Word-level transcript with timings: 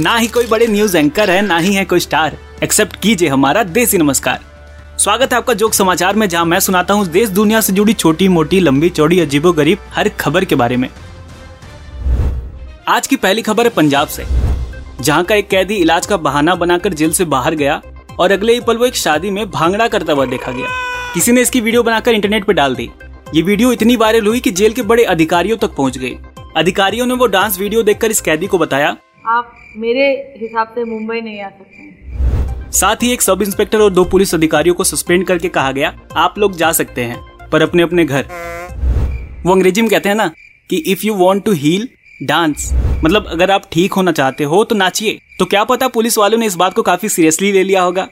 ना 0.00 0.16
ही 0.16 0.26
कोई 0.28 0.46
बड़े 0.46 0.66
न्यूज़ 0.66 0.96
एंकर 0.96 1.30
है, 1.30 1.40
ना 1.42 1.56
ही 1.58 1.72
है 1.74 1.84
कोई 1.84 2.00
स्टार 2.00 2.36
एक्सेप्ट 2.62 2.96
कीजिए 2.96 3.28
हमारा 3.28 3.62
देसी 3.62 3.98
नमस्कार. 3.98 4.40
स्वागत 4.98 5.32
है 5.32 5.38
आपका 5.38 5.54
जोक 5.54 5.72
समाचार 5.74 6.16
में, 6.16 6.28
जहाँ 6.28 6.44
मैं 6.44 6.60
सुनाता 6.60 6.94
हूँ 6.94 7.06
देश 7.06 7.28
दुनिया 7.28 7.60
से 7.60 7.72
जुड़ी 7.72 7.92
छोटी, 7.92 8.28
मोटी, 8.28 8.60
लंबी, 8.60 8.90
चौड़ी, 8.90 9.18
अजीबो 9.20 9.52
गरीब 9.52 9.78
हर 9.92 10.08
खबर 10.20 10.44
के 10.44 10.54
बारे 10.54 10.76
में. 10.76 10.88
आज 12.88 13.06
की 13.06 13.16
पहली 13.16 13.42
खबर 13.42 13.64
है 13.64 13.70
पंजाब 13.70 14.08
से, 14.08 14.26
जहाँ 15.00 15.24
का 15.24 15.34
एक 15.34 15.48
कैदी 15.48 15.76
इलाज 15.76 16.06
का 16.06 16.16
बहाना 16.18 16.54
बनाकर 16.54 16.94
जेल 16.94 17.12
से 17.12 17.24
बाहर 17.26 17.54
गया 17.54 17.80
और 18.18 18.32
अगले 18.32 18.54
ही 18.54 18.60
पल 18.60 18.76
वो 18.76 18.86
एक 18.86 18.96
शादी 18.96 19.30
में 19.30 19.50
भांगड़ा 19.50 19.88
करता 19.88 20.12
हुआ 20.12 20.26
देखा 20.26 20.52
गया. 20.52 20.68
किसी 21.14 21.32
ने 21.32 21.40
इसकी 21.40 21.60
वीडियो 21.60 21.82
बनाकर 21.82 22.12
इंटरनेट 22.12 22.44
पर 22.44 22.52
डाल 22.52 22.74
दी. 22.74 22.90
ये 23.34 23.42
वीडियो 23.42 23.72
इतनी 23.72 23.96
वायरल 23.96 24.26
हुई 24.26 24.40
कि 24.40 24.50
जेल 24.52 24.72
के 24.72 24.82
बड़े 24.84 25.04
अधिकारियों 25.06 25.56
तक 25.56 25.74
पहुँच 25.76 25.98
गई. 25.98 26.16
अधिकारियों 26.56 27.06
ने 27.06 27.14
वो 27.14 27.26
डांस 27.28 27.58
वीडियो 27.58 27.82
देखकर 27.82 28.10
इस 28.10 28.20
कैदी 28.20 28.46
को 28.46 28.58
बताया 28.58 28.96
आप 29.28 29.52
मेरे 29.76 30.04
हिसाब 30.36 30.68
से 30.74 30.84
मुंबई 30.84 31.20
नहीं 31.20 31.40
आ 31.42 31.48
सकते 31.48 32.70
साथ 32.70 33.02
ही 33.02 33.10
एक 33.12 33.22
सब 33.22 33.42
इंस्पेक्टर 33.42 33.80
और 33.80 33.90
दो 33.90 34.04
पुलिस 34.04 34.34
अधिकारियों 34.34 34.74
को 34.74 34.84
सस्पेंड 34.84 35.26
करके 35.26 35.48
कहा 35.48 35.72
गया, 35.72 35.92
आप 36.16 36.38
लोग 36.38 36.56
जा 36.56 36.70
सकते 36.72 37.04
हैं, 37.04 37.48
पर 37.52 37.62
अपने 37.62 37.82
अपने 37.82 38.04
घर। 38.04 38.24
वो 39.46 39.52
अंग्रेज़ी 39.52 39.82
में 39.82 39.90
कहते 39.90 40.08
हैं 40.08 40.16
ना, 40.16 40.30
कि 40.70 40.76
if 40.76 41.06
you 41.06 41.14
want 41.14 41.44
to 41.44 41.52
heal 41.54 41.88
dance 42.20 42.70
मतलब 43.04 43.26
अगर 43.26 43.50
आप 43.50 43.68
ठीक 43.72 43.92
होना 43.92 44.12
चाहते 44.12 44.44
हो 44.44 44.62
तो 44.64 44.74
नाचिए। 44.74 45.18
तो 45.38 45.44
क्या 45.44 45.64
पता 45.64 45.88
पुलिस 45.88 46.18
वालों 46.18 46.38
ने 46.38 46.46
इस 46.46 46.54
बात 46.56 46.74
को 46.74 46.82
काफ़ी 46.82 47.08
सीरियसली 47.08 47.52
ले 47.52 47.62
लिया 47.62 47.82
होगा। 47.82 48.08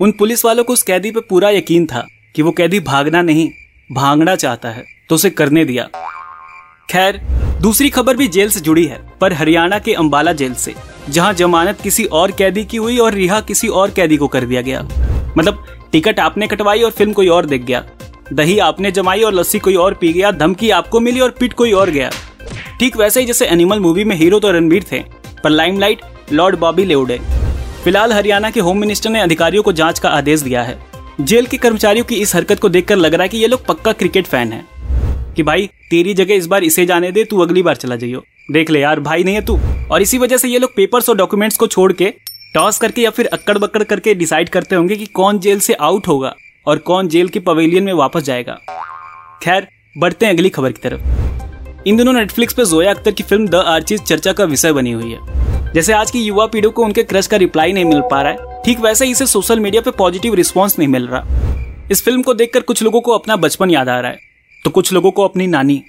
उन 0.00 0.12
पुलिस 0.12 0.44
वालों 0.44 0.64
को 0.64 0.72
उस 0.72 0.82
कैदी 0.82 1.10
पे 1.10 1.20
पूरा 1.20 1.50
यकीन 1.50 1.86
था, 1.86 2.06
कि 2.34 2.42
वो 2.42 2.52
कैदी 2.52 2.80
भागना 2.82 3.22
नहीं, 3.22 3.48
भागना 3.90 4.36
चाहता 4.36 4.70
है 4.70 4.84
तो 5.10 5.14
उसे 5.14 5.30
करने 5.32 5.64
दिया। 5.64 5.88
खैर, 6.88 7.16
दूसरी 7.60 7.88
खबर 7.90 8.16
भी 8.16 8.26
जेल 8.28 8.50
से 8.50 8.60
जुड़ी 8.60 8.84
है, 8.86 8.98
पर 9.20 9.32
हरियाणा 9.32 9.78
के 9.78 9.94
अंबाला 9.94 10.32
जेल 10.32 10.54
से, 10.54 10.74
जहाँ 11.10 11.32
जमानत 11.34 11.80
किसी 11.80 12.04
और 12.04 12.30
कैदी 12.30 12.64
की 12.64 12.76
हुई 12.76 12.98
और 12.98 13.14
रिहा 13.14 13.40
किसी 13.40 13.68
और 13.68 13.90
कैदी 13.90 14.16
को 14.16 14.28
कर 14.28 14.44
दिया 14.44 14.60
गया। 14.60 14.82
मतलब 15.38 15.64
टिकट 15.92 16.20
आपने 16.20 16.46
कटवाई 16.46 16.82
और 16.82 16.90
फ़िल्म 16.90 17.12
कोई 17.12 17.28
और 17.28 17.46
देख 17.46 17.62
गया। 17.62 17.84
दही 18.32 18.58
आपने 18.58 18.90
जमाई 18.90 19.22
और 19.22 19.34
लस्सी 19.34 19.58
कोई 19.58 19.74
और 19.74 19.94
पी 19.94 20.12
गया, 20.12 20.30
धमकी 20.30 20.70
आपको 20.70 21.00
मिली 21.00 21.20
और 21.20 21.30
पिट 21.30 21.52
कोई 21.52 21.72
और 21.72 21.90
गया। 21.90 22.10
ठीक 22.80 22.96
वैसे 22.96 23.20
ही 23.20 23.26
जैसे 23.26 23.46
एनिमल 23.46 23.80
मूवी 23.80 24.04
में 24.04 24.16
हीरो 24.16 24.40
तो 24.40 24.50
रणबीर 24.50 24.84
थे, 24.92 25.02
पर 25.44 25.50
लाइमलाइट, 25.50 26.00
लॉर्ड 26.32 26.58
बॉबी 26.58 26.84
ले 26.84 26.94
उड़े। 26.94 27.18
फ़िलहाल 27.84 28.12
हरियाणा 28.12 28.50
के 28.50 28.60
होम 28.60 28.78
मिनिस्टर 28.78 29.10
ने 29.10 29.20
अधिकारियों 29.20 29.62
को 29.62 29.72
जाँच 29.72 29.98
का 29.98 30.08
आदेश 30.08 30.40
दिया 30.40 30.62
है। 30.62 30.78
जेल 31.20 31.46
के 31.46 31.56
कर्मचारियों 31.56 32.04
की 32.04 32.14
इस 32.14 32.34
हरकत 32.34 32.60
को 32.60 32.68
देखकर 32.68 32.96
लग 32.96 33.14
रहा 33.14 33.22
है 33.22 33.28
कि 33.28 33.38
ये 33.38 33.46
लोग 33.46 33.66
पक्का 33.66 33.92
क्रिकेट 33.92 34.26
फ़ैन 34.26 34.52
है। 34.52 34.75
कि 35.36 35.42
भाई, 35.42 35.66
तेरी 35.90 36.14
जगह 36.14 36.34
इस 36.34 36.46
बार 36.46 36.64
इसे 36.64 36.86
जाने 36.86 37.10
दे, 37.12 37.24
तू 37.24 37.40
अगली 37.40 37.62
बार 37.62 37.76
चला 37.76 37.96
जाइयो। 37.96 38.24
देख 38.52 38.70
ले 38.70 38.80
यार, 38.80 39.00
भाई 39.00 39.24
नहीं 39.24 39.34
है 39.34 39.40
तू। 39.40 39.58
और 39.90 40.02
इसी 40.02 40.18
वजह 40.18 40.36
से 40.36 40.48
ये 40.48 40.58
लोग 40.58 40.74
पेपर्स 40.76 41.08
और 41.08 41.16
डॉक्यूमेंट्स 41.16 41.56
को 41.56 41.66
छोड़ 41.66 41.92
के 41.92 42.12
टॉस 42.54 42.78
करके 42.78 43.02
या 43.02 43.10
फिर 43.10 43.26
अक्कड़ 43.26 43.58
बक्कड़ 43.58 43.82
करके 43.82 44.14
डिसाइड 44.14 44.48
करते 44.48 44.76
होंगे 44.76 44.96
कि 44.96 45.06
कौन 45.06 45.38
जेल 45.38 45.60
से 45.60 45.74
आउट 45.74 46.08
होगा 46.08 46.34
और 46.66 46.78
कौन 46.78 47.08
जेल 47.08 47.28
के 47.28 47.40
पवेलियन 47.40 47.84
में 47.84 47.92
वापस 47.92 48.22
जाएगा। 48.22 48.58
खैर, 49.42 49.66
बढ़ते 49.98 50.26
हैं 50.26 50.32
अगली 50.32 50.48
खबर 50.48 50.72
की 50.72 50.88
तरफ़। 50.88 51.86
इन 51.86 51.96
दिनों 51.96 52.12
नेटफ्लिक्स 52.12 52.54
पे 52.54 52.64
जोया 52.64 52.94
अख्तर 52.94 53.10
की 53.10 53.22
फ़िल्म 53.22 53.48
द 53.48 53.54
आर्चिज 53.54 54.02
चर्चा 54.02 54.32
का 54.32 54.44
विषय 54.44 54.72
बनी 54.72 54.92
हुई 54.92 55.10
है। 55.12 55.72
जैसे 55.72 55.92
आज 55.92 56.10
की 56.10 56.20
युवा 56.20 56.46
पीढ़ी 56.46 56.68
को 56.68 56.84
उनके 56.84 57.02
क्रश 57.02 57.26
का 57.26 57.36
रिप्लाई 57.36 57.72
नहीं 57.72 57.84
मिल 57.84 58.00
पा 58.00 58.22
रहा 58.22 58.32
है, 58.32 58.62
ठीक 58.64 58.80
वैसे 58.80 59.04
ही 59.04 59.10
इसे 59.10 59.26
सोशल 59.26 59.60
मीडिया 59.60 59.82
पे 59.82 59.90
पॉजिटिव 59.90 60.34
रिस्पॉन्स 60.34 60.78
नहीं 60.78 60.88
मिल 60.88 61.06
रहा। 61.06 61.26
इस 61.90 62.04
फ़िल्म 62.04 62.22
को 62.22 62.34
देखकर 62.34 62.60
कुछ 62.60 62.82
लोगों 62.82 63.00
को 63.00 63.12
अपना 63.12 63.36
बचपन 63.36 63.70
याद 63.70 63.88
आ 63.88 64.00
रहा 64.00 64.10
है। 64.10 64.25
तो 64.66 64.70
कुछ 64.70 64.92
लोगों 64.92 65.10
को 65.10 65.24
अपनी 65.24 65.46
नानी। 65.46 65.82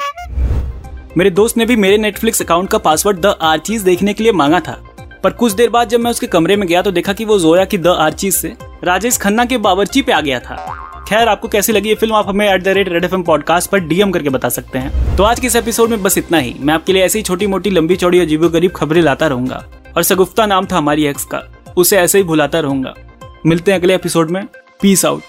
मेरे 1.18 1.30
दोस्त 1.30 1.58
ने 1.58 1.66
भी 1.66 1.76
मेरे 1.76 1.98
नेटफ्लिक्स 1.98 2.42
अकाउंट 2.42 2.70
का 2.70 2.78
पासवर्ड 2.78 3.20
द 3.20 3.26
आर्चीज 3.42 3.82
देखने 3.82 4.14
के 4.14 4.24
लिए 4.24 4.32
मांगा 4.32 4.60
था। 4.60 4.78
पर 5.24 5.30
कुछ 5.30 5.54
देर 5.54 5.70
बाद 5.70 5.90
जब 5.90 6.00
मैं 6.00 6.12
उसके 6.12 6.28
कमरे 6.28 6.56
में 6.56 6.68
गया 6.68 6.82
तो 6.82 6.92
देखा 6.92 7.14
कि 7.14 7.26
वो 7.26 7.40
जोया 7.40 7.64
की 7.66 7.78
द 7.78 7.88
आर्चीज 7.88 8.36
से 8.36 8.54
राजेश 8.84 9.18
खन्ना 9.18 9.46
के 9.46 9.58
बावर्ची 9.58 10.02
पे 10.02 10.12
आ 10.12 10.20
गया 10.22 10.40
था। 10.40 10.56
खैर, 11.10 11.28
आपको 11.28 11.48
कैसी 11.48 11.74
लगी 11.74 11.90
ये 11.90 11.96
फ़िल्म? 11.96 12.16
आप 12.16 12.30
हमें 12.30 12.48
at 12.50 12.64
the 12.64 12.68
rate 12.68 12.90
Red 12.90 13.04
FM 13.04 13.16
podcast 13.16 13.72
पर 13.72 13.80
डीएम 13.80 14.12
करके 14.12 14.30
बता 14.30 14.50
सकते 14.50 14.80
हैं। 14.80 15.16
तो 15.18 15.24
आज 15.24 15.40
के 15.40 15.48
इस 15.48 15.56
एपिसोड 15.56 15.90
में 15.90 16.04
बस 16.04 16.18
इतना 16.18 16.38
ही। 16.38 16.56
मैं 16.60 16.74
आपके 16.74 16.94
लिए 16.94 17.04
ऐसी 17.04 17.22
छोटी 17.22 17.48
मोटी 17.48 17.70
लंबी, 17.70 17.96
चौड़ी 17.96 18.20
अजीबो 18.20 18.50
गरीब 18.50 18.72
खबरें 18.72 19.02
लाता 19.02 19.28
रहूँगा। 19.28 19.66
और 19.98 20.04
सगुफ्ता 20.04 20.46
नाम 20.46 20.66
था 20.66 20.78
हमारी 20.78 21.06
एक्स 21.06 21.26
का। 21.26 21.42
उसे 21.78 21.98
ऐसे 21.98 22.18
ही 22.18 22.24
भुलाता 22.24 22.60
रहूँगा। 22.60 22.94
मिलते 23.46 23.72
हैं 23.72 23.80
अगले 23.80 23.96
एपिसोड 23.96 24.32
में। 24.32 24.46
Peace 24.82 25.06
out 25.06 25.22